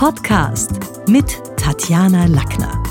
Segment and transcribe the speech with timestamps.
[0.00, 0.70] Podcast
[1.08, 2.82] mit Tatjana Lackner.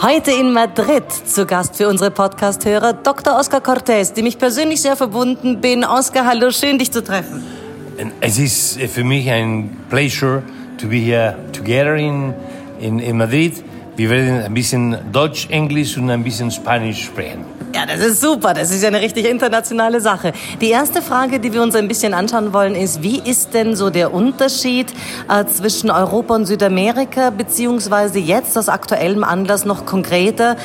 [0.00, 3.36] Heute in Madrid zu Gast für unsere Podcast-Hörer Dr.
[3.36, 5.82] Oscar Cortés, dem ich persönlich sehr verbunden bin.
[5.82, 7.42] Oscar, hallo, schön dich zu treffen.
[8.20, 10.44] Es ist für mich ein Pleasure
[10.80, 12.34] to be here together in,
[12.78, 13.64] in, in Madrid.
[13.98, 17.44] Wir werden ein bisschen Deutsch, Englisch und ein bisschen Spanisch sprechen.
[17.74, 18.54] Ja, das ist super.
[18.54, 20.32] Das ist ja eine richtig internationale Sache.
[20.60, 23.90] Die erste Frage, die wir uns ein bisschen anschauen wollen, ist, wie ist denn so
[23.90, 24.86] der Unterschied
[25.28, 30.56] äh, zwischen Europa und Südamerika, beziehungsweise jetzt aus aktuellem Anlass noch konkreter?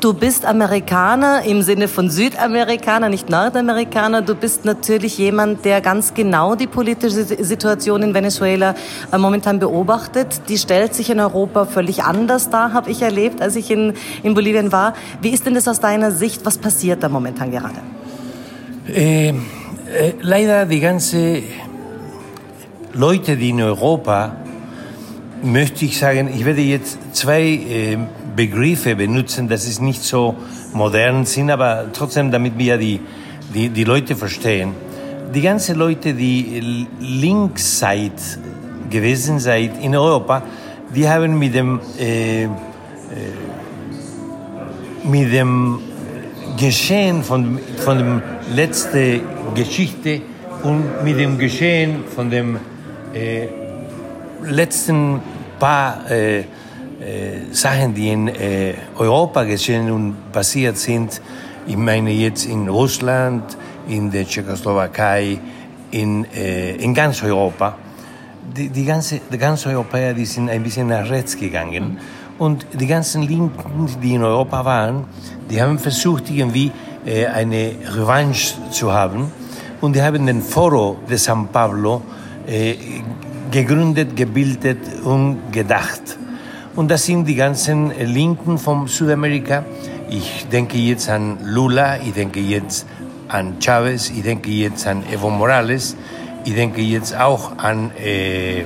[0.00, 4.22] Du bist Amerikaner im Sinne von Südamerikaner, nicht Nordamerikaner.
[4.22, 8.74] Du bist natürlich jemand, der ganz genau die politische Situation in Venezuela
[9.10, 10.42] äh, momentan beobachtet.
[10.48, 13.92] Die stellt sich in Europa völlig anders dar, habe ich erlebt, als ich in,
[14.24, 14.94] in Bolivien war.
[15.20, 16.44] Wie ist denn das aus deiner Sicht?
[16.44, 17.76] Was passiert da momentan gerade?
[18.92, 19.34] Äh, äh,
[20.20, 21.44] leider die ganze
[22.92, 24.34] Leute, die in Europa,
[25.44, 27.98] möchte ich sagen, ich werde jetzt zwei äh,
[28.34, 30.34] Begriffe benutzen, das ist nicht so
[30.72, 33.00] modern sind, aber trotzdem, damit wir die,
[33.54, 34.72] die, die Leute verstehen.
[35.32, 38.20] Die ganzen Leute, die linksseit
[38.90, 40.42] gewesen sind in Europa,
[40.94, 42.48] die haben mit dem, äh,
[45.04, 45.78] mit dem
[46.56, 48.22] Geschehen von, von der
[48.54, 49.20] letzten
[49.54, 50.20] Geschichte
[50.62, 52.58] und mit dem Geschehen von dem
[53.14, 53.48] äh,
[54.44, 55.20] letzten
[55.58, 56.44] paar äh, äh,
[57.50, 61.20] Sachen, die in äh, Europa geschehen und passiert sind,
[61.66, 63.56] ich meine jetzt in Russland,
[63.88, 65.38] in der Tschechoslowakei,
[65.90, 67.76] in, äh, in ganz Europa,
[68.56, 71.98] die, die, ganze, die ganzen Europäer, die sind ein bisschen nach rechts gegangen.
[72.38, 75.04] Und die ganzen Linken, die in Europa waren,
[75.50, 76.72] die haben versucht, irgendwie
[77.04, 79.30] äh, eine Revanche zu haben.
[79.80, 82.02] Und die haben den Foro de San Pablo
[82.46, 82.74] äh,
[83.50, 86.18] gegründet, gebildet und gedacht.
[86.74, 89.64] Und das sind die ganzen Linken von Südamerika.
[90.08, 92.86] Ich denke jetzt an Lula, ich denke jetzt
[93.28, 95.96] an Chavez, ich denke jetzt an Evo Morales,
[96.44, 98.64] ich denke jetzt auch an äh, äh,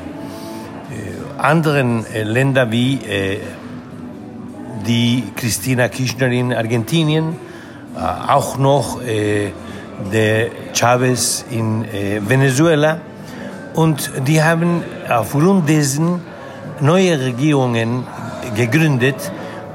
[1.39, 3.01] anderen äh, Länder wie
[4.87, 7.37] die Christina Kirchner in Argentinien,
[7.97, 7.99] äh,
[8.31, 9.51] auch noch äh,
[10.13, 13.01] der Chavez in äh, Venezuela.
[13.75, 16.21] Und die haben aufgrund dessen
[16.81, 18.05] neue Regierungen
[18.55, 19.31] gegründet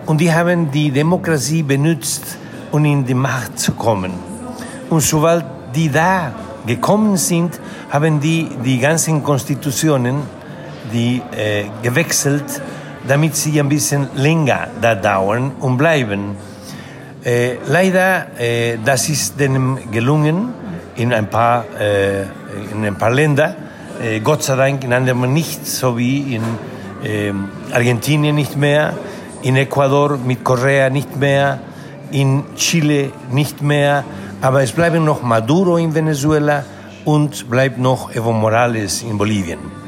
[0.06, 2.38] und die haben die Demokratie benutzt,
[2.72, 4.14] um in die Macht zu kommen.
[4.90, 5.46] Und sobald
[5.76, 6.34] die da
[6.66, 10.24] gekommen sind, haben die die ganzen Konstitutionen
[10.92, 12.62] die äh, gewechselt
[13.08, 16.36] damit sie ein bisschen länger da dauern und bleiben.
[17.24, 20.54] Äh, leider, äh, das ist denen gelungen
[20.96, 22.24] in ein paar, äh,
[22.72, 23.56] in ein paar Länder.
[24.02, 26.44] Äh, Gott sei Dank in anderen nicht, so wie in
[27.04, 28.94] ähm, Argentinien nicht mehr,
[29.42, 31.60] in Ecuador mit Korea nicht mehr,
[32.12, 34.04] in Chile nicht mehr.
[34.42, 36.64] Aber es bleiben noch Maduro in Venezuela
[37.06, 39.81] und bleibt noch Evo Morales in Bolivien.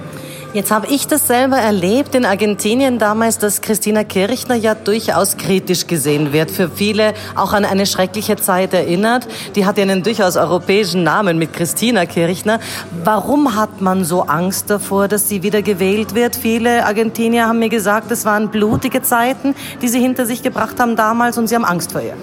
[0.54, 5.88] Jetzt habe ich das selber erlebt in Argentinien damals, dass Christina Kirchner ja durchaus kritisch
[5.88, 6.52] gesehen wird.
[6.52, 9.28] Für viele auch an eine schreckliche Zeit erinnert.
[9.56, 12.60] Die hat ja einen durchaus europäischen Namen mit Christina Kirchner.
[13.04, 16.36] Warum hat man so Angst davor, dass sie wieder gewählt wird?
[16.36, 20.96] Viele Argentinier haben mir gesagt, es waren blutige Zeiten, die sie hinter sich gebracht haben
[20.96, 22.14] damals und sie haben Angst vor ihr.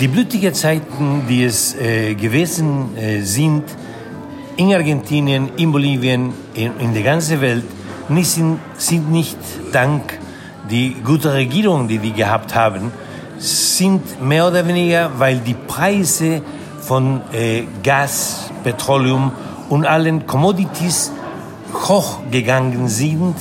[0.00, 3.64] Die blutigen Zeiten, die es äh, gewesen äh, sind,
[4.56, 7.64] in Argentinien, in Bolivien, in, in der ganzen Welt
[8.08, 9.36] nicht sind, sind nicht
[9.72, 10.18] dank
[10.70, 12.90] die gute Regierung, die die gehabt haben,
[13.38, 16.42] sind mehr oder weniger, weil die Preise
[16.80, 19.32] von äh, Gas, Petroleum
[19.68, 21.12] und allen Commodities
[21.72, 23.34] hochgegangen sind.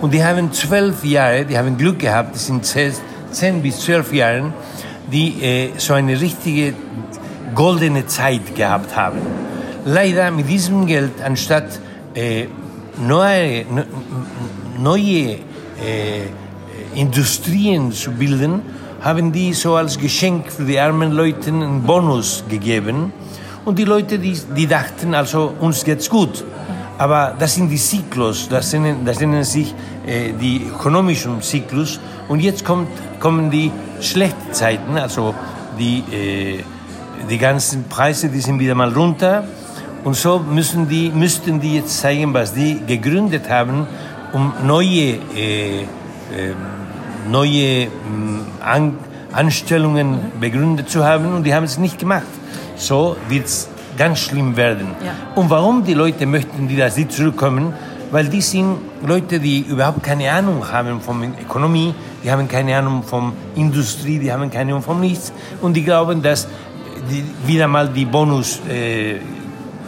[0.00, 4.52] Und die haben zwölf Jahre, die haben Glück gehabt, das sind zehn bis zwölf Jahre,
[5.10, 6.74] die äh, so eine richtige
[7.54, 9.18] goldene Zeit gehabt haben
[9.88, 11.80] leider mit diesem Geld, anstatt
[12.14, 12.46] äh,
[13.00, 13.64] neue,
[14.78, 15.38] neue äh,
[16.94, 18.60] Industrien zu bilden,
[19.00, 23.12] haben die so als Geschenk für die armen Leute einen Bonus gegeben.
[23.64, 26.44] Und die Leute, die, die dachten, also uns geht's gut.
[26.98, 29.72] Aber das sind die Zyklus, das nennen, das nennen sich
[30.06, 32.00] äh, die ökonomischen Zyklus.
[32.28, 32.88] Und jetzt kommt,
[33.20, 33.70] kommen die
[34.00, 35.34] schlechten Zeiten, also
[35.78, 36.64] die, äh,
[37.30, 39.44] die ganzen Preise, die sind wieder mal runter.
[40.04, 43.86] Und so müssen die, müssten die jetzt zeigen, was die gegründet haben,
[44.32, 45.86] um neue, äh, äh,
[47.28, 47.88] neue äh,
[48.60, 48.98] An
[49.30, 51.34] Anstellungen begründet zu haben.
[51.34, 52.26] Und die haben es nicht gemacht.
[52.76, 53.44] So wird
[53.98, 54.88] ganz schlimm werden.
[55.04, 55.12] Ja.
[55.34, 57.74] Und warum die Leute möchten, die da nicht zurückkommen?
[58.10, 61.94] Weil die sind Leute, die überhaupt keine Ahnung haben von Ökonomie,
[62.24, 65.30] die haben keine Ahnung von Industrie, die haben keine Ahnung von nichts
[65.60, 66.48] und die glauben, dass
[67.10, 69.16] die wieder mal die Bonus äh,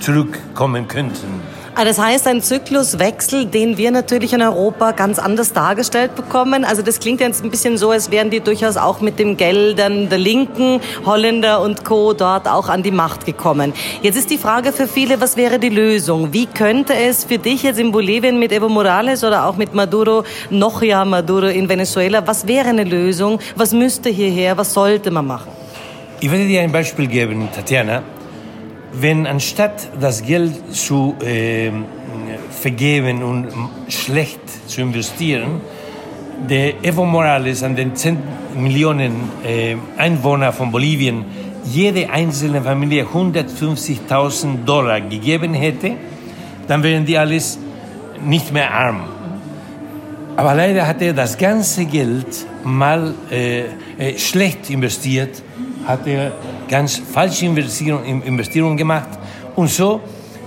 [0.00, 1.40] zurückkommen könnten.
[1.76, 6.64] Ah, Das heißt, ein Zykluswechsel, den wir natürlich in Europa ganz anders dargestellt bekommen.
[6.64, 10.08] Also das klingt jetzt ein bisschen so, als wären die durchaus auch mit den Geldern
[10.08, 12.12] der Linken, Holländer und Co.
[12.12, 13.72] dort auch an die Macht gekommen.
[14.02, 16.32] Jetzt ist die Frage für viele, was wäre die Lösung?
[16.32, 20.24] Wie könnte es für dich jetzt in Bolivien mit Evo Morales oder auch mit Maduro,
[20.50, 23.38] noch ja Maduro in Venezuela, was wäre eine Lösung?
[23.54, 24.58] Was müsste hierher?
[24.58, 25.52] Was sollte man machen?
[26.20, 28.02] Ich werde dir ein Beispiel geben, Tatjana.
[28.92, 31.70] Wenn anstatt das Geld zu äh,
[32.50, 33.48] vergeben und
[33.88, 35.60] schlecht zu investieren,
[36.48, 38.18] der Evo Morales an den 10
[38.56, 41.24] Millionen äh, Einwohner von Bolivien
[41.64, 45.92] jede einzelne Familie 150.000 Dollar gegeben hätte,
[46.66, 47.58] dann wären die alles
[48.24, 49.02] nicht mehr arm.
[50.36, 53.64] Aber leider hat er das ganze Geld mal äh,
[53.98, 55.42] äh, schlecht investiert,
[55.86, 56.32] hat er
[56.68, 59.08] ganz falsche Investierungen Investierung gemacht
[59.56, 60.00] und so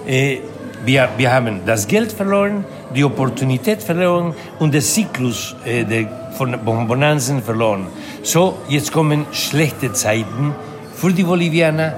[0.06, 0.38] äh,
[0.86, 6.60] wir, wir haben das Geld verloren, die Opportunität verloren und den Zyklus äh, der, von
[6.64, 7.88] von Bonanzen verloren.
[8.22, 10.54] So, jetzt kommen schlechte Zeiten
[10.96, 11.94] für die Bolivianer,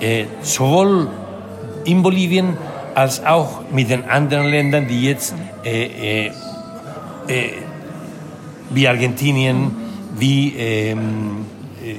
[0.00, 1.08] äh, sowohl
[1.84, 2.56] in Bolivien
[2.94, 5.34] als auch mit den anderen Ländern, die jetzt
[5.64, 6.32] äh, äh, äh,
[8.70, 9.70] wie Argentinien,
[10.16, 11.46] wie ähm,
[11.84, 11.94] äh,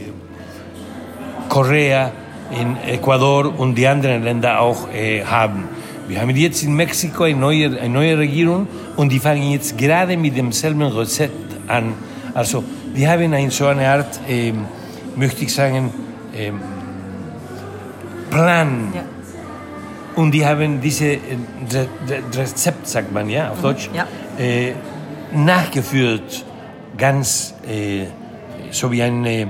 [1.50, 2.12] Korea,
[2.51, 5.68] in Ecuador und die anderen Länder auch äh, haben.
[6.07, 10.15] Wir haben jetzt in Mexiko eine neue, eine neue Regierung und die fangen jetzt gerade
[10.18, 11.94] mit demselben Rezept an.
[12.33, 12.63] Also
[12.94, 14.65] wir haben eine, so eine Art, ähm,
[15.15, 15.92] möchte ich sagen,
[16.36, 16.59] ähm,
[18.30, 18.92] Plan.
[18.94, 19.03] Ja.
[20.15, 21.19] Und die haben diese äh,
[21.71, 24.07] Re Re Rezept, sagt man ja auf Deutsch, ja.
[24.38, 24.74] äh,
[25.33, 26.45] nachgeführt,
[26.97, 28.06] ganz äh,
[28.71, 29.47] so wie ein äh,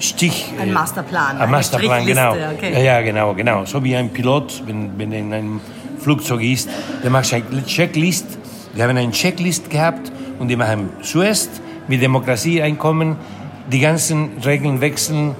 [0.00, 0.52] Stich.
[0.60, 2.32] Ein äh, Masterplan, Ein Masterplan, genau.
[2.32, 2.72] Okay.
[2.72, 3.64] Ja, ja, genau, genau.
[3.64, 5.60] So wie ein Pilot, wenn, wenn er in einem
[5.98, 6.68] Flugzeug ist,
[7.02, 8.26] der macht eine Checklist.
[8.74, 11.50] Wir haben eine Checklist gehabt und die machen zuerst
[11.88, 13.16] mit Demokratie einkommen,
[13.72, 15.34] die ganzen Regeln wechseln,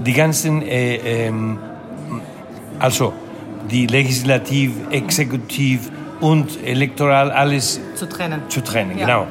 [0.00, 1.58] die ganzen, äh, ähm,
[2.78, 3.12] also
[3.70, 5.90] die Legislativ, Exekutiv
[6.20, 8.42] und Elektoral, alles Zu trennen.
[8.48, 9.06] zu trennen, Ja.
[9.06, 9.26] genau.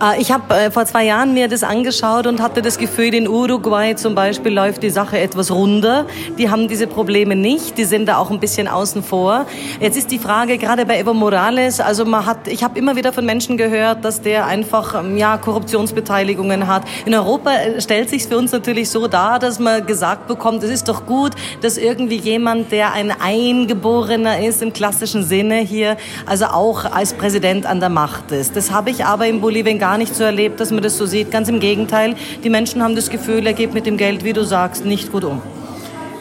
[0.00, 3.28] Äh, Ich habe äh, vor zwei Jahren mir das angeschaut und hatte das Gefühl, in
[3.28, 6.06] Uruguay zum Beispiel läuft die Sache etwas runder.
[6.38, 9.46] Die haben diese Probleme nicht, die sind da auch ein bisschen außen vor.
[9.80, 13.12] Jetzt ist die Frage, gerade bei Evo Morales, also man hat, ich habe immer wieder
[13.12, 16.82] von Menschen gehört, dass der einfach ähm, ja, Korruptionsbeteiligungen hat.
[17.04, 20.70] In Europa äh, stellt sich für uns natürlich so dar, dass man gesagt bekommt, es
[20.70, 26.46] ist doch gut, dass irgendwie jemand, der ein Eingeborener ist im klassischen Sinne hier, also
[26.46, 28.56] auch als Präsident an der Macht ist.
[28.56, 31.30] Das habe ich aber in Bolivien gar nicht so erlebt, dass man das so sieht.
[31.30, 34.44] Ganz im Gegenteil, die Menschen haben das Gefühl, er geht mit dem Geld, wie du
[34.44, 35.40] sagst, nicht gut um.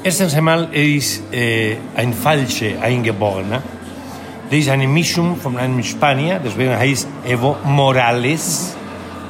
[0.04, 3.62] Erstens einmal, er ist äh, ein falscher Eingeborener.
[4.50, 8.76] Der ist eine Mischung von einem Spanier, deswegen heißt Evo Morales.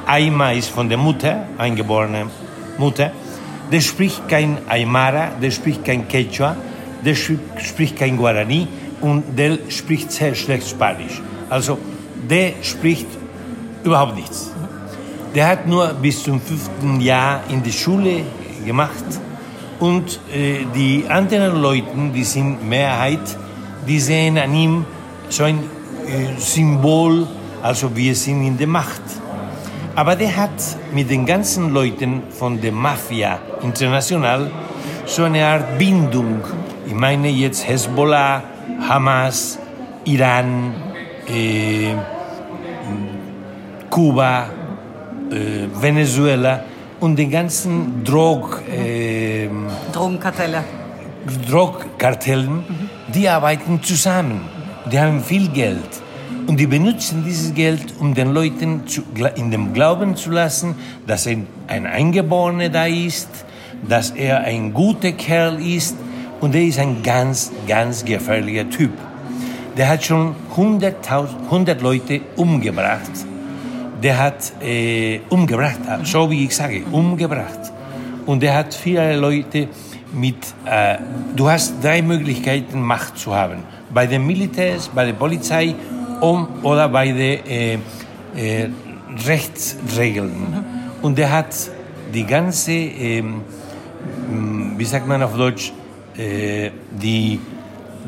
[0.06, 2.26] Aima ist von der Mutter, eingeborene
[2.78, 3.12] Mutter.
[3.70, 6.56] Der spricht kein Aymara, der spricht kein Quechua,
[7.04, 8.66] der spricht kein Guarani
[9.00, 11.20] und der spricht sehr schlecht Spanisch.
[11.48, 11.78] Also
[12.28, 13.06] der spricht
[13.84, 14.52] überhaupt nichts.
[15.34, 18.22] Der hat nur bis zum fünften Jahr in der Schule
[18.66, 19.04] gemacht
[19.78, 23.36] und äh, die anderen Leute, die sind Mehrheit,
[23.86, 24.84] die sehen an ihm
[25.28, 25.58] so ein
[26.06, 27.26] äh, Symbol,
[27.62, 29.02] also wir sind in der Macht.
[29.94, 30.50] Aber der hat
[30.92, 34.50] mit den ganzen Leuten von der Mafia international
[35.06, 36.42] so eine Art Bindung.
[36.86, 38.42] Ich meine jetzt Hezbollah,
[38.88, 39.58] Hamas,
[40.04, 40.74] Iran,
[41.28, 41.94] äh,
[43.90, 44.48] Kuba,
[45.30, 46.64] äh, Venezuela
[47.00, 49.48] und den ganzen Drog, äh,
[49.92, 50.64] Drogenkartelle.
[51.48, 52.64] Drogkartellen,
[53.12, 54.42] die arbeiten zusammen.
[54.90, 56.02] Die haben viel Geld.
[56.46, 59.02] Und die benutzen dieses Geld, um den Leuten zu,
[59.36, 60.74] in dem Glauben zu lassen,
[61.06, 63.28] dass ein, ein Eingeborener da ist,
[63.88, 65.96] dass er ein guter Kerl ist
[66.40, 68.92] und er ist ein ganz, ganz gefährlicher Typ.
[69.76, 73.10] Der hat schon 100, 100 Leute umgebracht.
[74.02, 77.72] Der hat äh, umgebracht, so wie ich sage, umgebracht.
[78.26, 79.68] Und der hat viele Leute
[80.12, 80.96] mit, äh,
[81.36, 83.62] du hast drei Möglichkeiten, Macht zu haben.
[83.92, 85.74] Bei den Militärs, bei der Polizei
[86.20, 87.78] um, oder bei den äh,
[88.36, 88.68] äh,
[89.26, 90.64] Rechtsregeln.
[91.02, 91.54] Und der hat
[92.12, 93.42] die ganze, ähm,
[94.76, 95.72] wie sagt man auf Deutsch,
[96.16, 97.40] äh, die,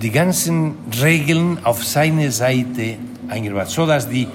[0.01, 2.97] die ganzen Regeln auf seine Seite
[3.29, 4.27] eingebracht, so dass die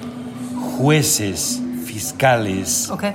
[0.78, 3.12] Jueces, Fiscales Okay.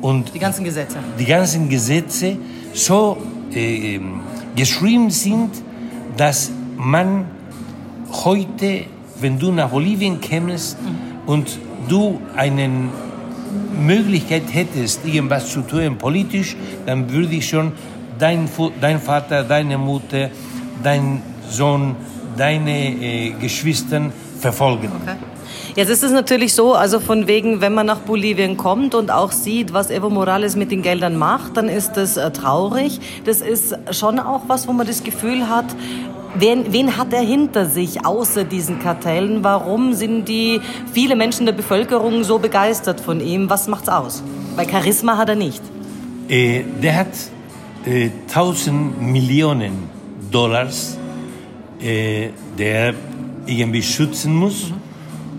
[0.00, 0.96] und Die ganzen Gesetze.
[1.18, 2.36] die ganzen Gesetze
[2.72, 3.16] so
[3.52, 4.00] äh,
[4.56, 5.50] geschrieben sind,
[6.16, 7.26] dass man
[8.24, 8.84] heute,
[9.20, 10.76] wenn du nach Bolivien kämst
[11.26, 12.68] und du eine
[13.80, 16.56] Möglichkeit hättest, irgendwas zu tun politisch,
[16.86, 17.72] dann würde ich schon
[18.18, 18.48] dein,
[18.80, 20.30] dein Vater, deine Mutter,
[20.82, 21.94] dein Sohn,
[22.36, 24.90] deine äh, Geschwister verfolgen.
[25.02, 25.16] Okay.
[25.76, 29.32] Jetzt ist es natürlich so, also von wegen, wenn man nach Bolivien kommt und auch
[29.32, 33.00] sieht, was Evo Morales mit den Geldern macht, dann ist das äh, traurig.
[33.24, 35.64] Das ist schon auch was, wo man das Gefühl hat,
[36.36, 39.42] wen, wen hat er hinter sich außer diesen Kartellen?
[39.42, 40.60] Warum sind die
[40.92, 43.50] viele Menschen der Bevölkerung so begeistert von ihm?
[43.50, 44.22] Was macht's aus?
[44.54, 45.62] Weil Charisma hat er nicht.
[46.28, 47.08] Äh, der hat
[47.84, 49.88] äh, 1000 Millionen
[50.30, 50.96] Dollars,
[51.80, 52.94] äh, der
[53.46, 54.72] irgendwie schützen muss.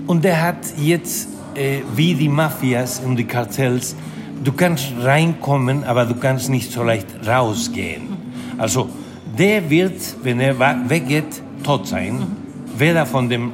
[0.07, 3.95] Und der hat jetzt, äh, wie die Mafias und die Kartells,
[4.43, 8.03] du kannst reinkommen, aber du kannst nicht so leicht rausgehen.
[8.57, 8.89] Also
[9.37, 10.59] der wird, wenn er
[10.89, 12.21] weggeht, tot sein.
[12.77, 13.53] Weder von dem,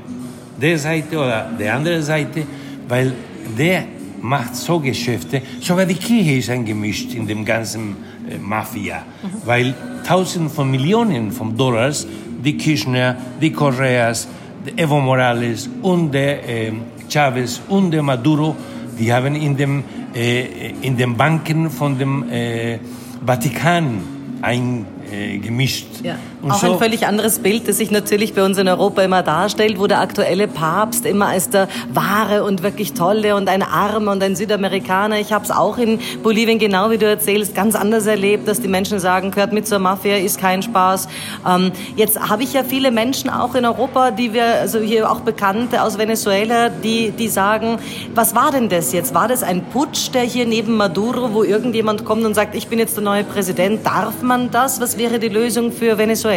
[0.61, 2.43] der Seite oder der anderen Seite,
[2.87, 3.13] weil
[3.57, 3.85] der
[4.21, 5.41] macht so Geschäfte.
[5.59, 7.95] Sogar die Kirche ist eingemischt in dem ganzen
[8.29, 9.03] äh, Mafia,
[9.45, 12.07] weil Tausend von Millionen von Dollars
[12.43, 14.31] die Kirchner, die Correas, der
[14.75, 16.71] Evo Morales und der äh,
[17.09, 18.55] Chavez und der Maduro,
[18.97, 22.79] die haben in dem äh, in den Banken von dem äh,
[23.25, 24.01] Vatikan
[24.41, 25.87] eingemischt.
[26.03, 26.15] Ja.
[26.49, 29.85] Auch ein völlig anderes Bild, das sich natürlich bei uns in Europa immer darstellt, wo
[29.85, 34.35] der aktuelle Papst immer als der wahre und wirklich tolle und ein Armer und ein
[34.35, 35.19] Südamerikaner.
[35.19, 38.67] Ich habe es auch in Bolivien, genau wie du erzählst, ganz anders erlebt, dass die
[38.67, 41.07] Menschen sagen, gehört mit zur Mafia, ist kein Spaß.
[41.47, 45.19] Ähm, jetzt habe ich ja viele Menschen auch in Europa, die wir, also hier auch
[45.19, 47.77] Bekannte aus Venezuela, die, die sagen,
[48.15, 49.13] was war denn das jetzt?
[49.13, 52.79] War das ein Putsch, der hier neben Maduro, wo irgendjemand kommt und sagt, ich bin
[52.79, 54.81] jetzt der neue Präsident, darf man das?
[54.81, 56.30] Was wäre die Lösung für Venezuela?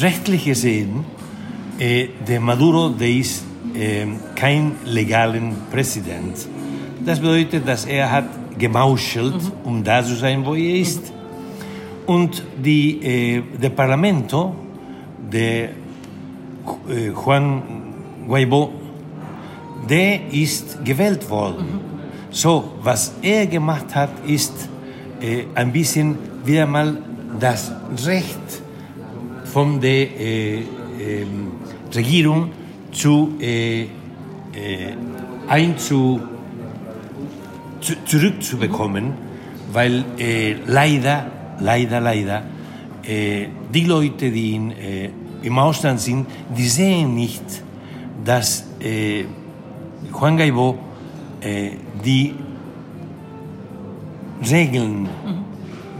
[0.00, 1.04] Rechtlich gesehen,
[1.78, 3.44] äh, der Maduro, der ist
[3.74, 6.36] äh, kein legalen Präsident.
[7.04, 11.12] Das bedeutet, dass er hat gemauschelt, um da zu sein, wo er ist.
[12.06, 14.54] Und die, äh, der Parlamento,
[15.32, 15.68] der
[16.88, 17.62] äh, Juan
[18.28, 18.70] Guaidó,
[19.88, 21.80] der ist gewählt worden.
[22.30, 24.68] So, was er gemacht hat, ist
[25.20, 26.98] äh, ein bisschen wieder mal
[27.38, 27.72] das
[28.04, 28.59] Recht
[29.50, 31.52] von der ähm,
[31.94, 32.50] Regierung
[32.92, 33.88] zu, äh, äh,
[35.48, 36.20] einzu,
[37.80, 39.12] zu, zurückzubekommen,
[39.72, 40.04] weil
[40.66, 41.26] leider,
[41.60, 42.42] leider, leider,
[43.72, 44.72] die Leute, die in,
[45.42, 46.26] im Ausland sind,
[46.56, 47.42] die sehen nicht,
[48.24, 48.66] dass
[50.12, 50.38] Juan
[51.40, 51.70] äh,
[52.04, 52.34] die
[54.50, 55.08] Regeln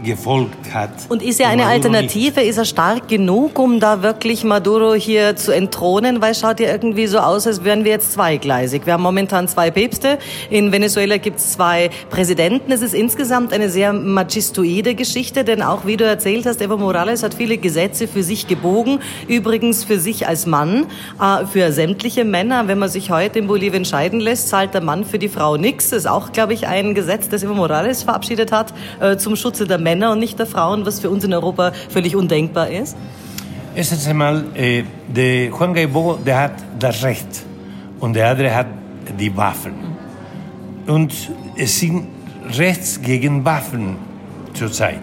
[0.03, 0.91] gefolgt hat.
[1.09, 1.85] Und ist er eine Maduro nicht.
[1.85, 2.41] Alternative?
[2.41, 6.21] Ist er stark genug, um da wirklich Maduro hier zu entthronen?
[6.21, 8.85] Weil es schaut ja irgendwie so aus, als wären wir jetzt zweigleisig.
[8.85, 10.17] Wir haben momentan zwei Päpste.
[10.49, 12.71] In Venezuela gibt es zwei Präsidenten.
[12.71, 17.23] Es ist insgesamt eine sehr machistoide Geschichte, denn auch wie du erzählt hast, Evo Morales
[17.23, 18.99] hat viele Gesetze für sich gebogen.
[19.27, 20.87] Übrigens für sich als Mann,
[21.21, 22.67] äh, für sämtliche Männer.
[22.67, 25.89] Wenn man sich heute in Bolivien scheiden lässt, zahlt der Mann für die Frau nichts.
[25.89, 29.67] Das ist auch, glaube ich, ein Gesetz, das Evo Morales verabschiedet hat äh, zum Schutze
[29.67, 32.95] der Männer und nicht der Frauen, was für uns in Europa völlig undenkbar ist.
[33.75, 37.27] Erstens einmal, äh, der Juan Guaidó, der hat das Recht
[37.99, 38.67] und der andere hat
[39.19, 39.73] die Waffen.
[40.87, 41.13] Und
[41.55, 42.07] es sind
[42.57, 43.95] Rechts gegen Waffen
[44.53, 45.01] zurzeit.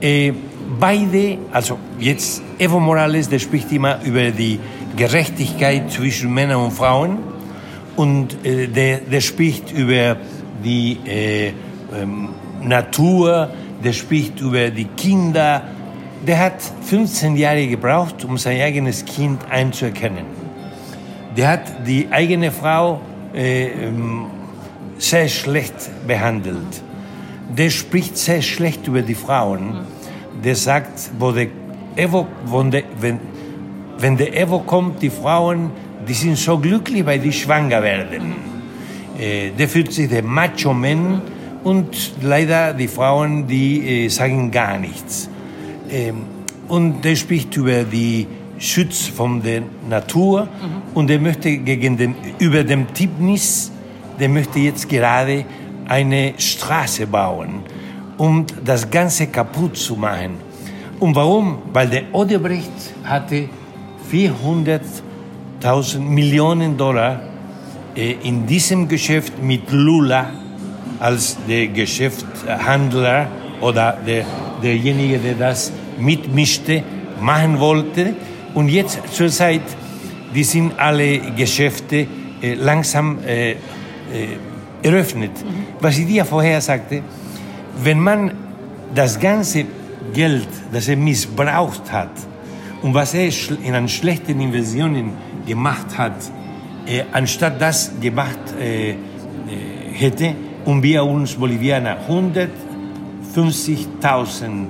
[0.00, 0.32] Äh,
[0.78, 4.58] beide, also jetzt Evo Morales, der spricht immer über die
[4.96, 7.18] Gerechtigkeit zwischen Männern und Frauen
[7.96, 10.16] und äh, der, der spricht über
[10.62, 11.52] die äh,
[11.94, 12.28] ähm,
[12.62, 13.50] Natur,
[13.84, 15.62] der spricht über die Kinder.
[16.26, 20.24] Der hat 15 Jahre gebraucht, um sein eigenes Kind einzuerkennen.
[21.36, 23.00] Der hat die eigene Frau
[23.34, 24.26] äh, ähm,
[24.98, 26.82] sehr schlecht behandelt.
[27.56, 29.80] Der spricht sehr schlecht über die Frauen.
[30.42, 31.48] Der sagt, wo der
[31.96, 33.20] Evo, wenn, der, wenn,
[33.98, 35.70] wenn der Evo kommt, die Frauen,
[36.08, 38.34] die sind so glücklich, weil die schwanger werden.
[39.18, 41.22] Äh, der fühlt sich der Macho-Man
[41.64, 45.28] und leider die Frauen, die äh, sagen gar nichts.
[45.90, 46.22] Ähm,
[46.68, 48.26] und der spricht über die
[48.58, 50.48] Schutz von der Natur
[50.94, 53.70] und er möchte gegen den, über dem Tipnis,
[54.18, 55.44] der möchte jetzt gerade
[55.88, 57.60] eine Straße bauen,
[58.16, 60.36] um das Ganze kaputt zu machen.
[61.00, 61.58] Und warum?
[61.72, 62.70] Weil der Odebrecht
[63.02, 63.48] hatte
[64.10, 67.20] 400.000 Millionen Dollar
[67.96, 70.43] äh, in diesem Geschäft mit Lula
[71.04, 73.28] als der Geschäftshandler
[73.60, 74.24] oder der,
[74.62, 76.82] derjenige, der das mitmischte,
[77.20, 78.14] machen wollte.
[78.54, 79.60] Und jetzt zur Zeit,
[80.34, 82.06] die sind alle Geschäfte
[82.40, 83.56] äh, langsam äh, äh,
[84.82, 85.32] eröffnet.
[85.78, 87.02] Was ich dir vorher sagte,
[87.82, 88.32] wenn man
[88.94, 89.66] das ganze
[90.14, 92.12] Geld, das er missbraucht hat
[92.80, 93.28] und was er
[93.62, 95.12] in einen schlechten Inversionen
[95.46, 96.16] gemacht hat,
[96.86, 98.96] äh, anstatt das gemacht äh, äh
[99.92, 100.34] hätte
[100.64, 104.68] und wir uns Bolivianer 150.000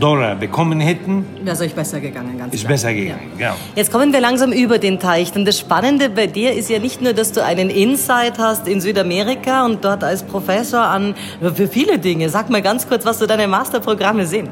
[0.00, 2.38] Dollar bekommen hätten, wäre es euch besser gegangen.
[2.38, 2.72] Ganz ist klar.
[2.72, 3.50] besser gegangen, ja.
[3.50, 3.60] genau.
[3.74, 5.32] Jetzt kommen wir langsam über den Teich.
[5.32, 8.80] Denn das Spannende bei dir ist ja nicht nur, dass du einen Insight hast in
[8.80, 11.14] Südamerika und dort als Professor an
[11.54, 12.28] für viele Dinge.
[12.28, 14.48] Sag mal ganz kurz, was so deine Masterprogramme sind.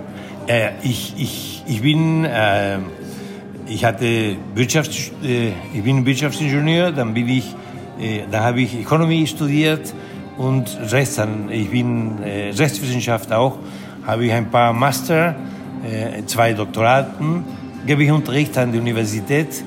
[0.46, 2.78] Äh, ich, ich, ich bin, äh,
[3.66, 7.54] ich hatte Wirtschafts, äh, ich bin Wirtschaftsingenieur, dann bin ich,
[8.30, 9.94] da habe ich Economy studiert
[10.36, 11.20] und Rechts,
[11.50, 13.58] ich bin äh, Rechtswissenschaft auch
[14.06, 15.34] habe ich ein paar Master,
[15.84, 17.44] äh, zwei Doktoraten,
[17.86, 19.64] gebe ich Unterricht an der Universität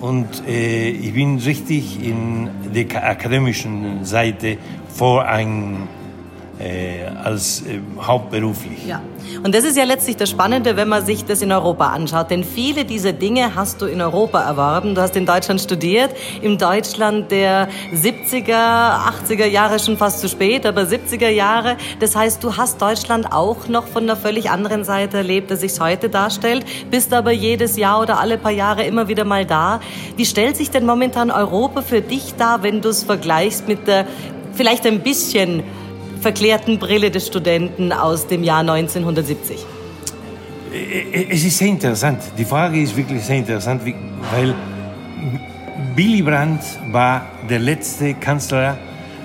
[0.00, 4.58] und äh, ich bin richtig in der akademischen Seite
[4.88, 5.26] vor
[6.58, 8.86] äh, als äh, hauptberuflich.
[8.86, 9.00] Ja.
[9.44, 12.30] Und das ist ja letztlich das Spannende, wenn man sich das in Europa anschaut.
[12.30, 14.94] Denn viele dieser Dinge hast du in Europa erworben.
[14.94, 16.10] Du hast in Deutschland studiert,
[16.42, 21.76] im Deutschland der 70er, 80er Jahre schon fast zu spät, aber 70er Jahre.
[22.00, 25.78] Das heißt, du hast Deutschland auch noch von einer völlig anderen Seite erlebt, als sich
[25.78, 29.80] heute darstellt, bist aber jedes Jahr oder alle paar Jahre immer wieder mal da.
[30.16, 34.06] Wie stellt sich denn momentan Europa für dich dar, wenn du es vergleichst mit der
[34.54, 35.62] vielleicht ein bisschen
[36.20, 39.58] verklärten Brille des Studenten aus dem Jahr 1970?
[41.30, 42.20] Es ist sehr interessant.
[42.36, 44.54] Die Frage ist wirklich sehr interessant, weil
[45.94, 48.76] Willy Brandt war der letzte Kanzler,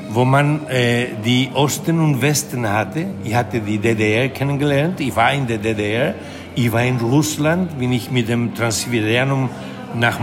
[0.10, 3.08] wo man äh, die Osten und Westen hatte.
[3.24, 6.16] Ich hatte die DDR kennengelernt, ich war in der DDR,
[6.56, 9.50] ich war in Russland, bin ich mit dem Transsiberianum
[9.96, 10.20] nach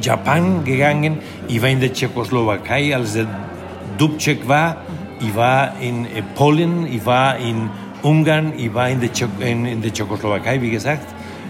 [0.00, 3.26] Japan gegangen, ich war in der Tschechoslowakei, als der
[3.98, 4.76] Dubček war
[5.20, 7.70] ich war in äh, Polen, ich war in
[8.02, 11.06] Ungarn, ich war in der, Tschech in, in der Tschechoslowakei, wie gesagt,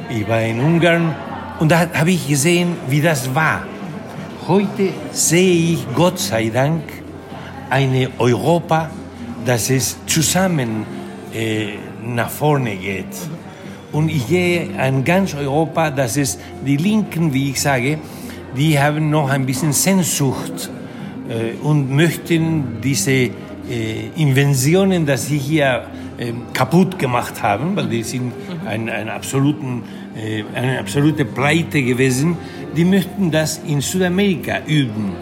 [0.09, 1.15] ich war in Ungarn
[1.59, 3.65] und da habe ich gesehen, wie das war.
[4.47, 6.83] Heute sehe ich, Gott sei Dank,
[7.69, 8.91] eine Europa,
[9.45, 10.87] das es zusammen
[11.35, 11.75] äh,
[12.05, 13.07] nach vorne geht.
[13.93, 17.99] Und ich gehe an ganz Europa, dass es die Linken, wie ich sage,
[18.57, 20.71] die haben noch ein bisschen Sehnsucht
[21.29, 23.31] äh, und möchten diese
[23.71, 25.87] äh, Inventionen, dass sie hier
[26.19, 28.33] äh, kaputt gemacht haben, weil die sind
[28.67, 29.83] ein, ein absoluten,
[30.17, 32.37] äh, eine absolute Pleite gewesen.
[32.77, 35.13] Die möchten das in Südamerika üben,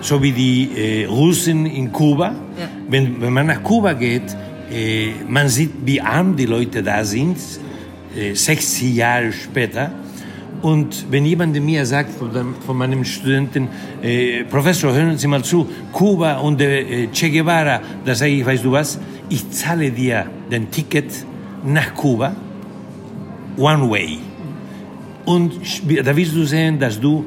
[0.00, 2.34] so wie die äh, Russen in Kuba.
[2.58, 2.68] Ja.
[2.88, 4.36] Wenn, wenn man nach Kuba geht,
[4.72, 7.36] äh, man sieht, wie arm die Leute da sind,
[8.34, 9.90] 60 äh, Jahre später.
[10.62, 13.68] Und wenn jemand mir sagt, von, meinem Studenten,
[14.00, 18.64] äh, Professor, hören Sie mal zu, Kuba und äh, Che Guevara, da sage ich, weißt
[18.64, 18.98] du was,
[19.28, 21.12] ich zahle dir den Ticket
[21.64, 22.36] nach Kuba,
[23.56, 24.18] one way.
[25.24, 25.52] Und
[26.04, 27.24] da wirst du sehen, dass du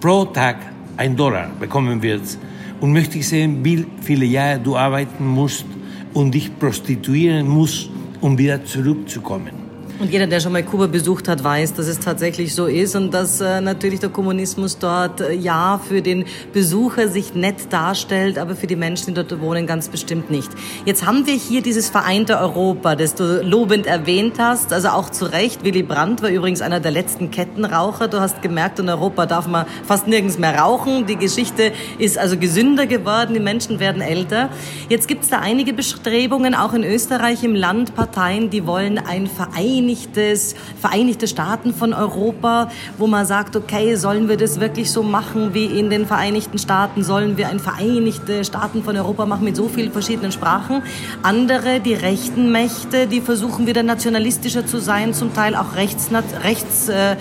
[0.00, 0.56] pro Tag
[0.96, 2.38] ein Dollar bekommen wirst.
[2.80, 5.64] Und möchte ich sehen, wie viele Jahre du arbeiten musst
[6.12, 7.88] und dich prostituieren musst,
[8.20, 9.55] um wieder zurückzukommen.
[9.98, 13.14] Und jeder, der schon mal Kuba besucht hat, weiß, dass es tatsächlich so ist und
[13.14, 18.56] dass äh, natürlich der Kommunismus dort äh, ja für den Besucher sich nett darstellt, aber
[18.56, 20.50] für die Menschen, die dort wohnen, ganz bestimmt nicht.
[20.84, 25.24] Jetzt haben wir hier dieses vereinte Europa, das du lobend erwähnt hast, also auch zu
[25.24, 25.64] Recht.
[25.64, 28.08] Willy Brandt war übrigens einer der letzten Kettenraucher.
[28.08, 31.06] Du hast gemerkt, in Europa darf man fast nirgends mehr rauchen.
[31.06, 34.50] Die Geschichte ist also gesünder geworden, die Menschen werden älter.
[34.90, 39.26] Jetzt gibt es da einige Bestrebungen, auch in Österreich im Land, Parteien, die wollen ein
[39.26, 45.02] Verein vereinigtes, Vereinigte Staaten von Europa, wo man sagt, okay, sollen wir das wirklich so
[45.02, 47.04] machen wie in den Vereinigten Staaten?
[47.04, 50.82] Sollen wir ein Vereinigte Staaten von Europa machen mit so vielen verschiedenen Sprachen?
[51.22, 56.44] Andere, die rechten Mächte, die versuchen wieder nationalistischer zu sein, zum Teil auch rechtsradikaler.
[56.44, 57.12] Rechts, äh,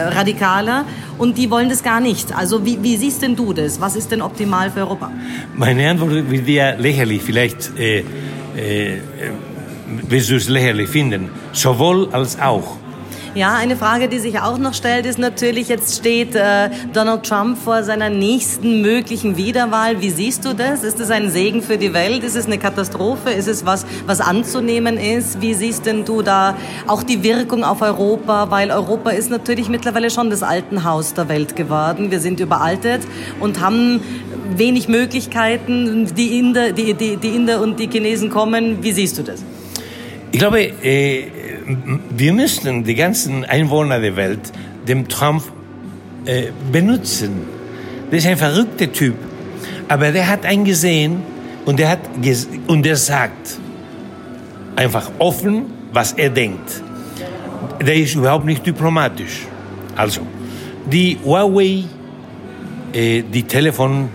[0.00, 0.84] äh
[1.18, 2.34] und die wollen das gar nicht.
[2.36, 3.80] Also wie, wie, siehst denn du das?
[3.80, 5.10] Was ist denn optimal für Europa?
[5.56, 7.22] Meine Antwort wird ja lächerlich.
[7.22, 8.00] Vielleicht äh,
[8.56, 8.98] äh,
[10.08, 11.30] wirst du es lächerlich finden.
[11.52, 12.76] Sowohl als auch.
[13.34, 17.58] Ja, eine Frage, die sich auch noch stellt, ist natürlich, jetzt steht äh, Donald Trump
[17.58, 20.00] vor seiner nächsten möglichen Wiederwahl.
[20.00, 20.84] Wie siehst du das?
[20.84, 22.22] Ist es ein Segen für die Welt?
[22.22, 23.30] Ist es eine Katastrophe?
[23.30, 25.40] Ist es was, was anzunehmen ist?
[25.40, 28.52] Wie siehst denn du da auch die Wirkung auf Europa?
[28.52, 32.12] Weil Europa ist natürlich mittlerweile schon das Altenhaus der Welt geworden.
[32.12, 33.02] Wir sind überaltet
[33.40, 34.00] und haben
[34.56, 36.14] wenig Möglichkeiten.
[36.14, 38.80] Die Inder, die, die, die Inder und die Chinesen kommen.
[38.80, 39.42] Wie siehst du das?
[40.34, 41.26] Ich glaube, äh,
[42.10, 44.40] wir müssen die ganzen Einwohner der Welt
[44.88, 45.44] dem Trump
[46.24, 47.42] äh, benutzen.
[48.10, 49.14] Das ist ein verrückter Typ.
[49.86, 51.22] Aber der hat eingesehen
[51.66, 52.00] und der, hat
[52.66, 53.60] und der sagt
[54.74, 56.82] einfach offen, was er denkt.
[57.86, 59.46] Der ist überhaupt nicht diplomatisch.
[59.94, 60.22] Also,
[60.90, 61.84] die Huawei,
[62.92, 64.08] äh, die Telefon,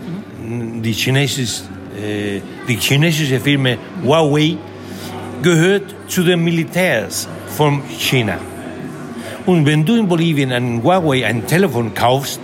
[0.84, 1.64] die chinesische,
[1.98, 4.58] äh, die chinesische Firma Huawei
[5.42, 8.38] gehört zu den Militärs von China.
[9.46, 12.40] Und wenn du in Bolivien an Huawei ein Telefon kaufst,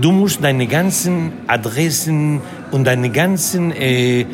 [0.00, 4.26] du musst deine ganzen Adressen und deine ganzen, äh, äh,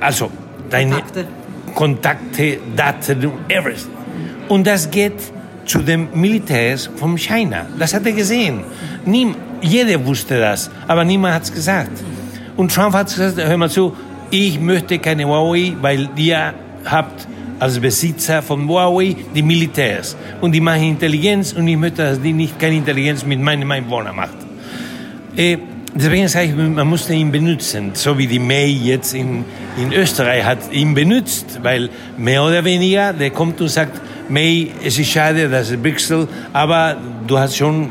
[0.00, 0.30] also
[0.70, 1.26] deine Kontakte.
[1.74, 3.90] Kontakte, Daten, everything.
[4.48, 5.14] Und das geht
[5.66, 7.66] zu den Militärs von China.
[7.78, 8.60] Das hat er gesehen.
[9.04, 11.90] Nie, jeder wusste das, aber niemand hat es gesagt.
[12.56, 13.94] Und Trump hat gesagt, hör mal zu,
[14.30, 17.26] ich möchte keine Huawei, weil ihr habt
[17.58, 22.32] als Besitzer von Huawei die Militärs und die machen Intelligenz und ich möchte, dass die
[22.32, 24.36] nicht keine Intelligenz mit meinen Einwohnern macht.
[25.36, 25.58] Äh,
[25.94, 29.44] deswegen sage ich, man muss ihn benutzen, so wie die May jetzt in,
[29.78, 34.98] in Österreich hat ihn benutzt, weil mehr oder weniger, der kommt und sagt, May, es
[34.98, 37.88] ist schade, dass es Brixel, aber du hast schon,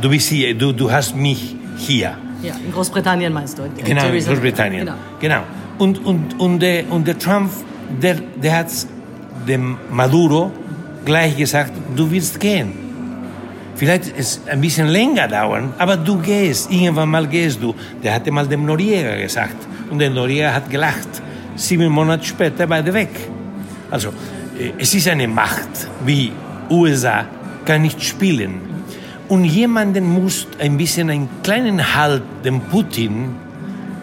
[0.00, 2.16] du bist hier, du, du hast mich hier.
[2.42, 3.62] Ja, in Großbritannien meinst du?
[3.84, 4.86] Genau, in Großbritannien.
[4.86, 4.96] Genau.
[5.20, 5.42] genau.
[5.80, 7.50] Und, und, und, der, und der Trump
[8.02, 8.66] der, der hat
[9.48, 10.52] dem Maduro
[11.06, 12.72] gleich gesagt, du willst gehen.
[13.76, 17.74] Vielleicht ist es ein bisschen länger dauern, aber du gehst, irgendwann mal gehst du.
[18.02, 19.56] Der hatte mal dem Noriega gesagt
[19.90, 21.08] und der Noriega hat gelacht.
[21.56, 23.30] Sieben Monate später war er weg.
[23.90, 24.10] Also,
[24.58, 26.30] äh, es ist eine Macht wie
[26.68, 27.24] USA,
[27.64, 28.60] kann nicht spielen.
[29.28, 33.36] Und jemanden muss ein bisschen einen kleinen Halt dem Putin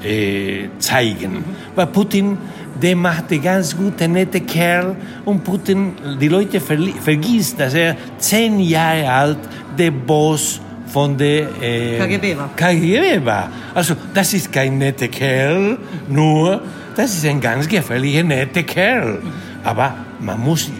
[0.04, 1.44] äh, zeigen.
[1.76, 2.38] Weil Putin
[2.82, 8.60] der macht den ganz guten, nette Kerl und Putin, die Leute vergisst, dass er zehn
[8.60, 9.38] Jahre alt
[9.78, 12.50] der Boss von der äh, KGB war.
[12.56, 13.50] KGB war.
[13.74, 16.62] Also das ist kein netter Kerl, nur
[16.96, 19.22] das ist ein ganz gefährlicher, netter Kerl.
[19.64, 20.72] Aber man muss,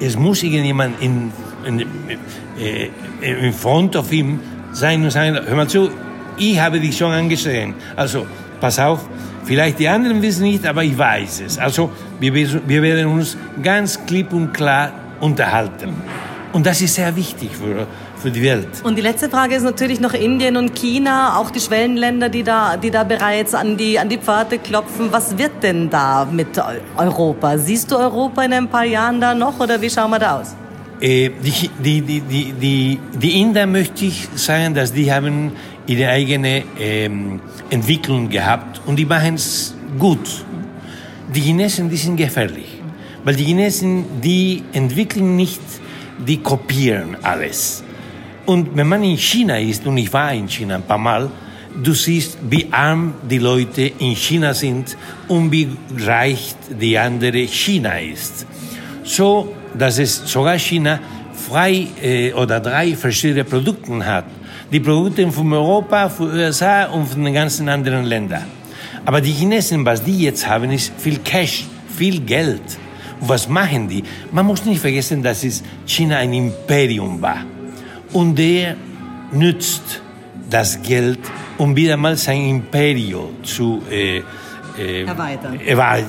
[0.00, 1.32] es muss irgendjemand in,
[1.64, 1.80] in,
[2.60, 4.38] äh, in front of ihm
[4.72, 5.90] sein und sagen, hör mal zu,
[6.36, 7.74] ich habe dich schon angesehen.
[7.96, 8.26] Also
[8.60, 9.00] pass auf,
[9.44, 11.58] Vielleicht die anderen wissen nicht, aber ich weiß es.
[11.58, 15.94] Also wir, wir werden uns ganz klipp und klar unterhalten.
[16.52, 18.68] Und das ist sehr wichtig für, für die Welt.
[18.82, 22.76] Und die letzte Frage ist natürlich noch Indien und China, auch die Schwellenländer, die da,
[22.76, 25.08] die da bereits an die, an die Pforte klopfen.
[25.10, 26.60] Was wird denn da mit
[26.96, 27.58] Europa?
[27.58, 30.54] Siehst du Europa in ein paar Jahren da noch oder wie schauen wir da aus?
[31.00, 35.52] Äh, die, die, die, die, die, die Inder möchte ich sagen, dass die haben
[35.86, 37.40] ihre eigene ähm,
[37.70, 40.44] Entwicklung gehabt und die machen es gut.
[41.34, 42.80] Die Chinesen, die sind gefährlich,
[43.24, 45.60] weil die Chinesen, die entwickeln nicht,
[46.26, 47.84] die kopieren alles.
[48.46, 51.30] Und wenn man in China ist, und ich war in China ein paar Mal,
[51.82, 54.96] du siehst, wie arm die Leute in China sind
[55.28, 58.46] und wie reich die andere China ist.
[59.04, 60.98] So, dass es sogar China
[61.32, 64.24] frei äh, oder drei verschiedene Produkte hat
[64.72, 68.44] die Produkte von Europa, von USA und von den ganzen anderen Ländern.
[69.04, 72.62] Aber die Chinesen, was die jetzt haben, ist viel Cash, viel Geld.
[73.20, 74.02] Und was machen die?
[74.32, 77.44] Man muss nicht vergessen, dass es China ein Imperium war.
[78.12, 78.76] Und der
[79.32, 80.02] nützt
[80.48, 81.20] das Geld,
[81.58, 84.22] um wieder mal sein Imperium zu äh,
[84.78, 85.60] äh, erweitern.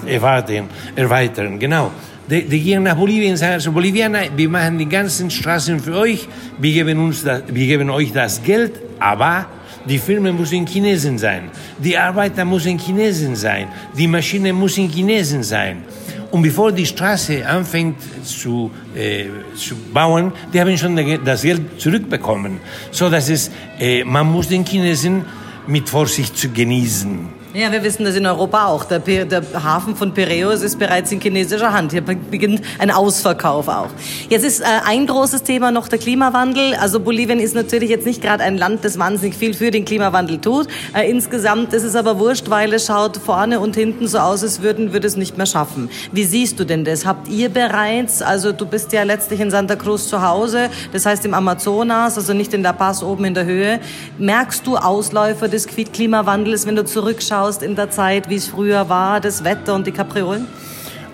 [0.07, 0.69] erweitern.
[0.95, 1.91] Erweitern, genau.
[2.31, 5.97] Die, die gehen nach Bolivien und sagen, also Bolivianer, wir machen die ganzen Straßen für
[5.97, 9.47] euch, wir geben, uns das, wir geben euch das Geld, aber
[9.85, 13.67] die Firma muss in Chinesen sein, die Arbeiter müssen Chinesen sein,
[13.97, 15.83] die Maschine muss in Chinesen sein.
[16.31, 22.61] Und bevor die Straße anfängt zu, äh, zu bauen, die haben schon das Geld zurückbekommen.
[22.91, 25.25] So dass es, äh, man muss den Chinesen
[25.67, 27.40] mit Vorsicht zu genießen.
[27.53, 28.85] Ja, wir wissen das in Europa auch.
[28.85, 31.91] Der, der, Hafen von Piräus ist bereits in chinesischer Hand.
[31.91, 33.89] Hier beginnt ein Ausverkauf auch.
[34.29, 36.75] Jetzt ist äh, ein großes Thema noch der Klimawandel.
[36.75, 40.39] Also Bolivien ist natürlich jetzt nicht gerade ein Land, das wahnsinnig viel für den Klimawandel
[40.39, 40.67] tut.
[40.93, 44.61] Äh, insgesamt ist es aber wurscht, weil es schaut vorne und hinten so aus, als
[44.61, 45.89] würden wir es nicht mehr schaffen.
[46.13, 47.05] Wie siehst du denn das?
[47.05, 51.25] Habt ihr bereits, also du bist ja letztlich in Santa Cruz zu Hause, das heißt
[51.25, 53.81] im Amazonas, also nicht in der Pass oben in der Höhe.
[54.17, 57.40] Merkst du Ausläufer des Klimawandels, wenn du zurückschaust?
[57.41, 60.47] Anschaust in der Zeit, wie es früher war, das Wetter und die Kapriolen?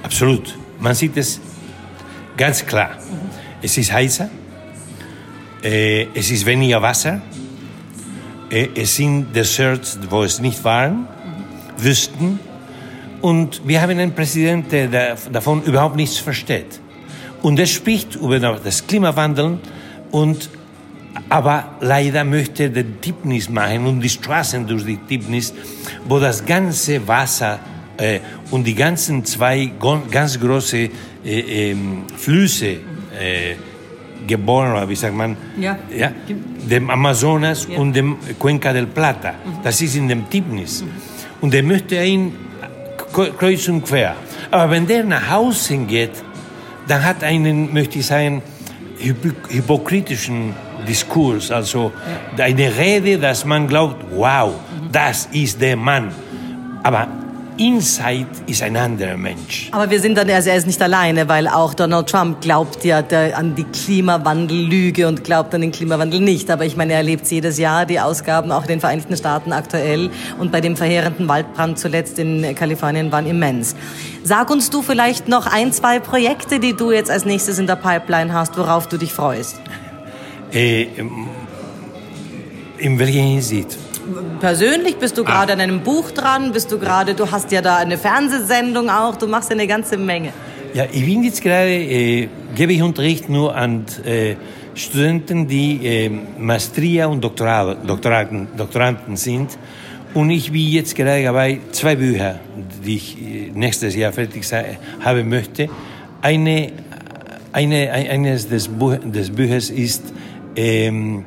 [0.04, 0.56] Absolut.
[0.80, 1.40] Man sieht es
[2.36, 2.90] ganz klar.
[2.90, 3.30] Mhm.
[3.62, 4.30] Es ist heißer,
[5.64, 7.22] äh, es ist weniger Wasser,
[8.50, 11.84] äh, es sind Deserts, wo es nicht waren, mhm.
[11.84, 12.40] Wüsten.
[13.22, 16.80] Und wir haben einen Präsidenten, der davon überhaupt nichts versteht.
[17.42, 19.60] Und er spricht über das Klimawandel
[20.12, 20.50] und
[21.30, 25.54] aber leider möchte der Dipnis machen und die Straßen durch die Dipnis,
[26.06, 27.60] wo das ganze Wasser
[27.98, 28.20] äh,
[28.52, 29.72] und die ganzen zwei
[30.10, 30.90] ganz große
[31.26, 31.76] äh, äh,
[32.16, 33.56] Flüsse äh,
[34.26, 35.78] geboren, wie sagt man, ja.
[35.96, 36.12] Ja,
[36.70, 37.78] dem Amazonas ja.
[37.78, 39.32] und dem Cuenca del Plata.
[39.32, 39.64] Mhm.
[39.64, 40.82] Das ist in dem Dipnis.
[40.82, 40.90] Mhm.
[41.42, 42.34] Und er möchte ihn
[43.12, 44.16] kreuz und quer.
[44.52, 46.12] Aber wenn der nach Hause geht,
[46.88, 48.42] dann hat einen, möchte ich sagen,
[49.00, 50.54] hypokritischen
[50.88, 51.92] Diskurs, also
[52.38, 54.54] eine Rede, dass man glaubt, wow,
[54.92, 56.12] das ist der Mann.
[56.84, 57.08] Aber
[57.58, 59.70] Inside ist ein anderer Mensch.
[59.72, 63.02] Aber wir sind dann, also er ist nicht alleine, weil auch Donald Trump glaubt ja
[63.02, 66.52] der, an die Klimawandellüge und glaubt an den Klimawandel nicht.
[66.52, 70.12] Aber ich meine, er erlebt jedes Jahr die Ausgaben auch in den Vereinigten Staaten aktuell
[70.38, 73.76] und bei dem verheerenden Waldbrand zuletzt in Kalifornien waren immens.
[74.24, 77.76] Sag uns du vielleicht noch ein, zwei Projekte, die du jetzt als nächstes in der
[77.76, 79.60] Pipeline hast, worauf du dich freust.
[80.58, 80.88] Äh,
[82.80, 83.78] in welcher Hinsicht?
[84.40, 85.56] Persönlich bist du gerade ah.
[85.56, 89.28] an einem Buch dran, bist du gerade, du hast ja da eine Fernsehsendung auch, du
[89.28, 90.34] machst ja eine ganze Menge.
[90.74, 94.36] Ja, ich bin jetzt gerade, äh, gebe ich Unterricht nur an äh,
[94.74, 99.58] Studenten, die äh, Maestria und Doktoral, Doktoranten, Doktoranden sind.
[100.16, 102.40] Und ich bin jetzt gerade dabei, zwei Bücher,
[102.84, 104.44] die ich äh, nächstes Jahr fertig
[105.02, 105.70] haben möchte.
[106.22, 106.72] Eine,
[107.52, 110.14] eine, eines des, Buch, des Büchers ist
[110.58, 111.24] ähm,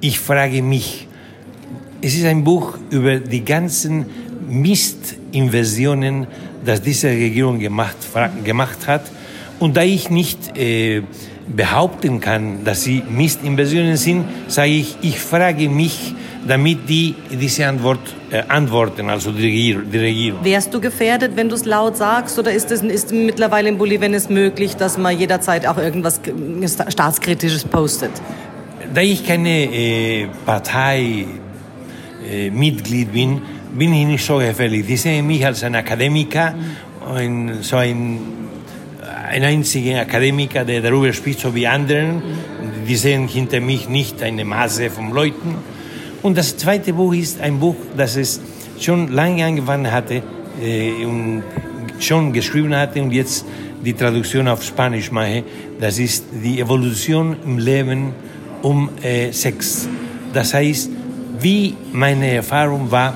[0.00, 1.08] ich frage mich,
[2.00, 4.06] es ist ein Buch über die ganzen
[4.48, 6.26] Mistinversionen,
[6.64, 7.96] das diese Regierung gemacht,
[8.44, 9.10] gemacht hat.
[9.58, 11.02] Und da ich nicht äh,
[11.46, 16.14] behaupten kann, dass sie Mistinversionen sind, sage ich, ich frage mich,
[16.46, 20.44] damit die diese Antwort äh, antworten, also die Regierung, die Regierung.
[20.44, 24.14] Wärst du gefährdet, wenn du es laut sagst, oder ist es ist mittlerweile in Bolivien
[24.14, 26.20] es möglich, dass man jederzeit auch irgendwas
[26.88, 28.12] staatskritisches postet?
[28.92, 33.40] Da ich keine äh, Parteimitglied äh, bin,
[33.72, 34.88] bin ich nicht so gefährlich.
[34.88, 36.54] Ich sehe mich als ein Akademiker,
[37.14, 38.18] ein, so ein,
[39.28, 42.22] ein einziger Akademiker, der darüber spricht, so wie anderen.
[42.88, 45.56] Die sehen hinter mich nicht eine Masse von Leuten.
[46.22, 48.40] Und das zweite Buch ist ein Buch, das es
[48.78, 50.22] schon lange angefangen hatte
[50.62, 51.44] äh, und
[52.00, 53.46] schon geschrieben hatte und jetzt
[53.84, 55.44] die Traduktion auf Spanisch mache.
[55.80, 58.12] Das ist die Evolution im Leben
[58.62, 59.88] um äh, Sex.
[60.32, 60.90] Das heißt,
[61.40, 63.14] wie meine Erfahrung war,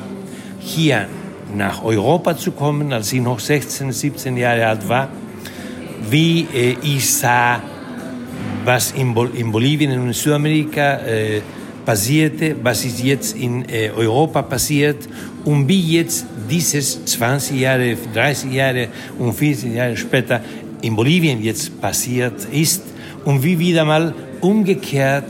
[0.59, 1.07] hier
[1.55, 5.09] nach Europa zu kommen, als ich noch 16, 17 Jahre alt war,
[6.11, 7.61] wie äh, ich sah,
[8.65, 11.41] was in, Bol in Bolivien und in Südamerika äh,
[11.85, 15.09] passierte, was ist jetzt in äh, Europa passiert
[15.45, 20.41] und wie jetzt dieses 20 Jahre, 30 Jahre und 40 Jahre später
[20.81, 22.83] in Bolivien jetzt passiert ist
[23.25, 25.25] und wie wieder mal umgekehrt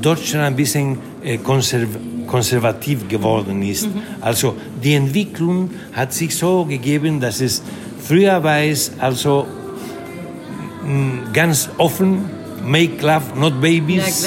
[0.00, 1.88] Deutschland ein bisschen äh, konserv
[2.26, 3.88] konservativ geworden ist.
[3.88, 4.02] Mhm.
[4.20, 7.62] Also die Entwicklung hat sich so gegeben, dass es
[7.98, 9.46] früher war es also
[10.82, 12.24] mm, ganz offen,
[12.64, 14.26] make love, not babies.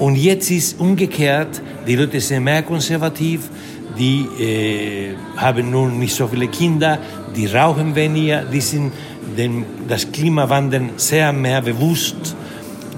[0.00, 3.50] Und jetzt ist umgekehrt, die Leute sind mehr konservativ,
[3.96, 6.98] die äh, haben nun nicht so viele Kinder,
[7.36, 8.92] die rauchen weniger, die sind
[9.36, 12.34] dem, das Klimawandel sehr mehr bewusst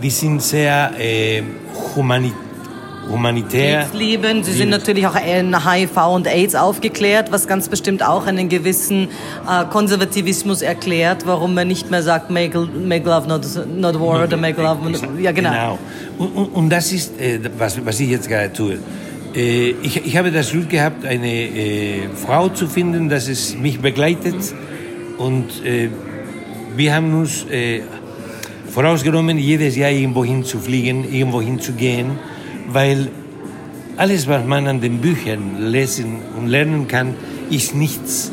[0.02, 1.42] die sind sehr äh,
[1.94, 2.34] humanit
[3.10, 3.86] humanitär.
[3.92, 4.44] Lieben.
[4.44, 9.08] Sie sind natürlich auch in HIV und AIDS aufgeklärt, was ganz bestimmt auch einen gewissen
[9.48, 13.42] äh, Konservativismus erklärt, warum man nicht mehr sagt, make, make love not,
[13.76, 14.78] not war oder make love.
[15.20, 15.50] Ja, genau.
[15.50, 15.78] genau.
[16.18, 18.78] Und, und, und das ist, äh, was, was ich jetzt gerade tue.
[19.34, 23.80] Äh, ich, ich habe das Glück gehabt, eine äh, Frau zu finden, dass es mich
[23.80, 24.36] begleitet.
[25.18, 25.88] Und äh,
[26.76, 27.82] wir haben uns äh,
[28.70, 32.18] vorausgenommen, jedes Jahr irgendwo hinzufliegen, irgendwo hinzugehen,
[32.68, 33.09] weil
[33.96, 37.14] alles, was man an den Büchern lesen und lernen kann,
[37.50, 38.33] ist nichts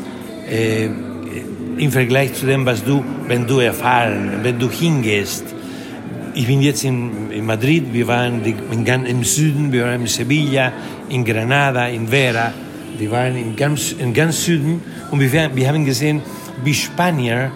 [0.50, 0.86] äh,
[1.76, 5.44] im Vergleich zu dem, was du, wenn du erfahren, wenn du hingehst.
[6.34, 10.72] Ich bin jetzt in, in Madrid, wir waren im Süden, wir waren in Sevilla,
[11.08, 12.52] in Granada, in Vera,
[12.96, 16.22] wir waren in ganz, in ganz Süden und wir, wir haben gesehen,
[16.64, 17.50] wie Spanier,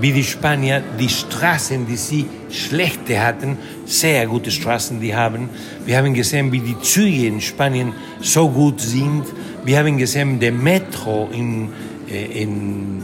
[0.00, 5.48] wie die Spanier die Straßen, die sie schlechte hatten, sehr gute Straßen, die haben.
[5.84, 9.24] Wir haben gesehen, wie die Züge in Spanien so gut sind.
[9.64, 11.68] Wir haben gesehen, der Metro in,
[12.10, 13.02] äh, in,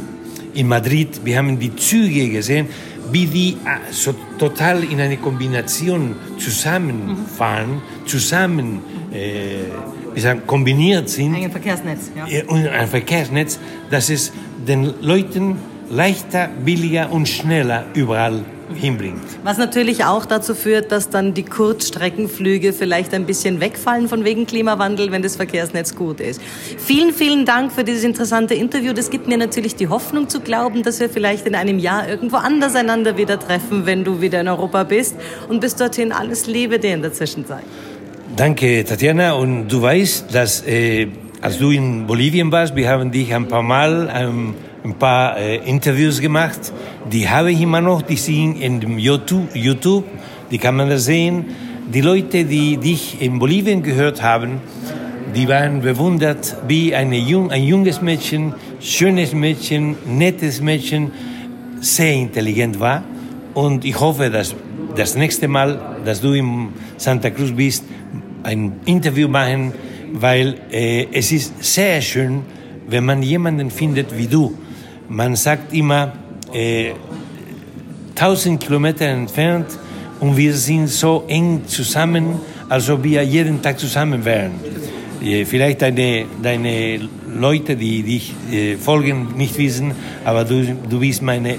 [0.55, 2.69] in Madrid, wir haben die Züge gesehen,
[3.11, 8.81] wie die äh, so total in eine Kombination zusammenfahren, zusammen
[9.13, 9.65] äh,
[10.15, 11.35] wie sagen, kombiniert sind.
[11.35, 12.45] Ein Verkehrsnetz, ja.
[12.47, 13.59] Und ein Verkehrsnetz,
[13.91, 14.33] das es
[14.67, 15.57] den Leuten
[15.91, 19.21] leichter, billiger und schneller überall hinbringt.
[19.45, 24.47] Was natürlich auch dazu führt, dass dann die Kurzstreckenflüge vielleicht ein bisschen wegfallen von wegen
[24.47, 26.41] Klimawandel, wenn das Verkehrsnetz gut ist.
[26.79, 28.93] Vielen, vielen Dank für dieses interessante Interview.
[28.93, 32.37] Das gibt mir natürlich die Hoffnung zu glauben, dass wir vielleicht in einem Jahr irgendwo
[32.37, 35.17] anders einander wieder treffen, wenn du wieder in Europa bist.
[35.49, 37.65] Und bis dorthin alles Liebe dir in der Zwischenzeit.
[38.37, 39.33] Danke, Tatjana.
[39.33, 41.09] Und du weißt, dass äh,
[41.41, 45.57] als du in Bolivien warst, wir haben dich ein paar Mal ähm, ein paar äh,
[45.59, 46.73] Interviews gemacht.
[47.11, 50.05] Die habe ich immer noch, die sind in YouTube,
[50.51, 51.47] die kann man da sehen.
[51.93, 54.61] Die Leute, die dich in Bolivien gehört haben,
[55.35, 61.11] die waren bewundert, wie eine jung, ein junges Mädchen, schönes Mädchen, nettes Mädchen,
[61.81, 63.03] sehr intelligent war.
[63.55, 64.55] Und ich hoffe, dass
[64.97, 67.85] das nächste Mal, dass du in Santa Cruz bist,
[68.43, 69.73] ein Interview machen,
[70.13, 72.43] weil äh, es ist sehr schön,
[72.87, 74.55] wenn man jemanden findet wie du,
[75.09, 76.13] man sagt immer,
[76.53, 76.93] äh,
[78.15, 79.67] 1000 Kilometer entfernt
[80.21, 84.53] und wir sind so eng zusammen, als ob wir jeden Tag zusammen wären.
[85.23, 89.93] Äh, vielleicht deine, deine Leute, die dich äh, folgen, nicht wissen,
[90.25, 91.57] aber du, du bist meine,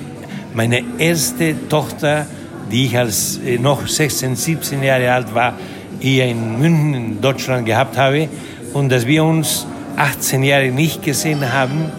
[0.54, 2.28] meine erste Tochter,
[2.72, 5.58] die ich als äh, noch 16, 17 Jahre alt war,
[6.00, 8.28] hier in München, in Deutschland gehabt habe
[8.74, 11.92] und dass wir uns 18 Jahre nicht gesehen haben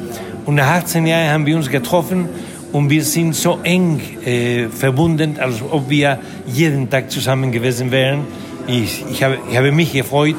[0.46, 2.28] und nach 18 Jahren haben wir uns getroffen
[2.72, 8.26] und wir sind so eng äh, verbunden, als ob wir jeden Tag zusammen gewesen wären.
[8.66, 10.36] Ich, ich, habe, ich habe mich gefreut,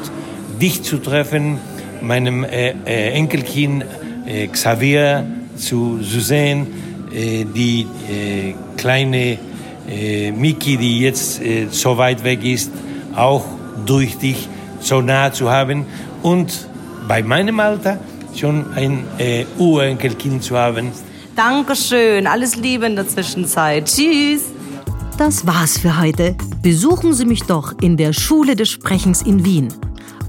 [0.60, 1.58] dich zu treffen,
[2.02, 3.84] meinem äh, äh, Enkelkind
[4.26, 5.24] äh, Xavier
[5.56, 6.66] zu, zu sehen,
[7.12, 9.38] äh, die äh, kleine
[10.36, 11.40] Miki, die jetzt
[11.70, 12.72] so weit weg ist,
[13.14, 13.44] auch
[13.86, 14.48] durch dich
[14.80, 15.86] so nah zu haben
[16.24, 16.66] und
[17.06, 18.00] bei meinem Alter
[18.38, 20.90] schon ein äh, Urenkelkind zu haben.
[21.34, 23.84] Dankeschön, alles Liebe in der Zwischenzeit.
[23.86, 24.44] Tschüss.
[25.18, 26.36] Das war's für heute.
[26.62, 29.72] Besuchen Sie mich doch in der Schule des Sprechens in Wien.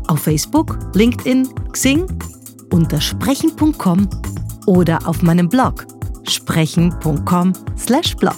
[0.07, 2.05] Auf Facebook, LinkedIn, Xing,
[2.71, 4.07] unter sprechen.com
[4.65, 5.85] oder auf meinem Blog
[6.27, 8.37] sprechen.com/blog.